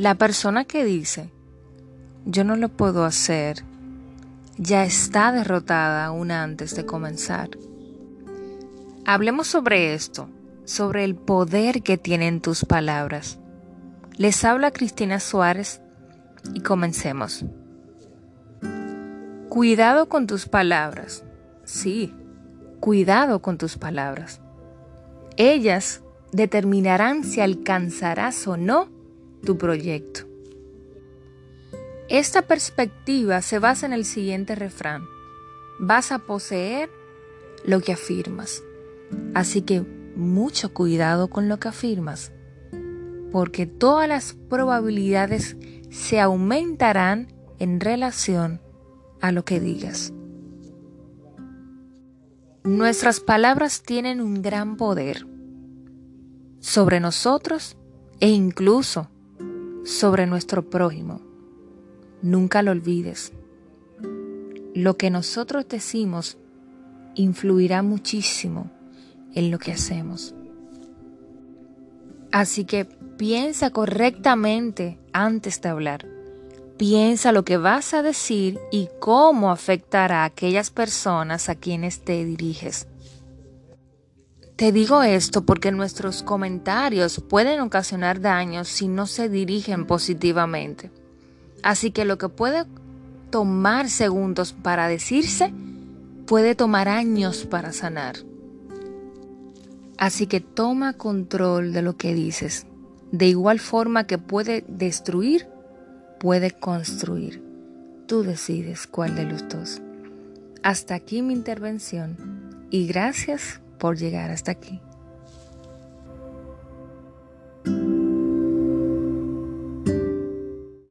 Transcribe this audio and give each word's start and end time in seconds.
La 0.00 0.14
persona 0.14 0.64
que 0.64 0.84
dice, 0.84 1.28
yo 2.24 2.44
no 2.44 2.54
lo 2.54 2.68
puedo 2.68 3.04
hacer, 3.04 3.64
ya 4.56 4.84
está 4.84 5.32
derrotada 5.32 6.04
aún 6.04 6.30
antes 6.30 6.76
de 6.76 6.86
comenzar. 6.86 7.50
Hablemos 9.04 9.48
sobre 9.48 9.94
esto, 9.94 10.28
sobre 10.64 11.02
el 11.02 11.16
poder 11.16 11.82
que 11.82 11.98
tienen 11.98 12.40
tus 12.40 12.64
palabras. 12.64 13.40
Les 14.16 14.44
habla 14.44 14.70
Cristina 14.70 15.18
Suárez 15.18 15.80
y 16.54 16.60
comencemos. 16.60 17.44
Cuidado 19.48 20.08
con 20.08 20.28
tus 20.28 20.46
palabras. 20.46 21.24
Sí, 21.64 22.14
cuidado 22.78 23.42
con 23.42 23.58
tus 23.58 23.76
palabras. 23.76 24.40
Ellas 25.36 26.02
determinarán 26.30 27.24
si 27.24 27.40
alcanzarás 27.40 28.46
o 28.46 28.56
no 28.56 28.96
tu 29.44 29.58
proyecto. 29.58 30.22
Esta 32.08 32.42
perspectiva 32.42 33.42
se 33.42 33.58
basa 33.58 33.86
en 33.86 33.92
el 33.92 34.04
siguiente 34.04 34.54
refrán. 34.54 35.04
Vas 35.78 36.10
a 36.10 36.20
poseer 36.20 36.90
lo 37.64 37.80
que 37.80 37.92
afirmas. 37.92 38.62
Así 39.34 39.62
que 39.62 39.84
mucho 40.16 40.72
cuidado 40.72 41.28
con 41.28 41.48
lo 41.48 41.58
que 41.58 41.68
afirmas, 41.68 42.32
porque 43.30 43.66
todas 43.66 44.08
las 44.08 44.34
probabilidades 44.48 45.56
se 45.90 46.20
aumentarán 46.20 47.28
en 47.58 47.80
relación 47.80 48.60
a 49.20 49.32
lo 49.32 49.44
que 49.44 49.60
digas. 49.60 50.12
Nuestras 52.64 53.20
palabras 53.20 53.82
tienen 53.82 54.20
un 54.20 54.42
gran 54.42 54.76
poder 54.76 55.26
sobre 56.60 57.00
nosotros 57.00 57.76
e 58.20 58.28
incluso 58.28 59.10
sobre 59.84 60.26
nuestro 60.26 60.68
prójimo. 60.68 61.20
Nunca 62.22 62.62
lo 62.62 62.72
olvides. 62.72 63.32
Lo 64.74 64.96
que 64.96 65.10
nosotros 65.10 65.66
decimos 65.68 66.38
influirá 67.14 67.82
muchísimo 67.82 68.70
en 69.34 69.50
lo 69.50 69.58
que 69.58 69.72
hacemos. 69.72 70.34
Así 72.30 72.64
que 72.64 72.84
piensa 72.84 73.70
correctamente 73.70 74.98
antes 75.12 75.60
de 75.60 75.68
hablar. 75.68 76.06
Piensa 76.76 77.32
lo 77.32 77.44
que 77.44 77.56
vas 77.56 77.94
a 77.94 78.02
decir 78.02 78.60
y 78.70 78.88
cómo 79.00 79.50
afectará 79.50 80.22
a 80.22 80.26
aquellas 80.26 80.70
personas 80.70 81.48
a 81.48 81.56
quienes 81.56 82.04
te 82.04 82.24
diriges. 82.24 82.86
Te 84.58 84.72
digo 84.72 85.04
esto 85.04 85.46
porque 85.46 85.70
nuestros 85.70 86.24
comentarios 86.24 87.20
pueden 87.20 87.60
ocasionar 87.60 88.20
daños 88.20 88.66
si 88.66 88.88
no 88.88 89.06
se 89.06 89.28
dirigen 89.28 89.86
positivamente. 89.86 90.90
Así 91.62 91.92
que 91.92 92.04
lo 92.04 92.18
que 92.18 92.28
puede 92.28 92.64
tomar 93.30 93.88
segundos 93.88 94.52
para 94.52 94.88
decirse, 94.88 95.54
puede 96.26 96.56
tomar 96.56 96.88
años 96.88 97.46
para 97.46 97.72
sanar. 97.72 98.16
Así 99.96 100.26
que 100.26 100.40
toma 100.40 100.94
control 100.94 101.72
de 101.72 101.82
lo 101.82 101.96
que 101.96 102.12
dices. 102.12 102.66
De 103.12 103.28
igual 103.28 103.60
forma 103.60 104.08
que 104.08 104.18
puede 104.18 104.64
destruir, 104.66 105.46
puede 106.18 106.50
construir. 106.50 107.44
Tú 108.08 108.24
decides 108.24 108.88
cuál 108.88 109.14
de 109.14 109.22
los 109.22 109.48
dos. 109.48 109.80
Hasta 110.64 110.96
aquí 110.96 111.22
mi 111.22 111.32
intervención 111.32 112.16
y 112.70 112.88
gracias 112.88 113.60
por 113.78 113.96
llegar 113.96 114.30
hasta 114.30 114.52
aquí. 114.52 114.80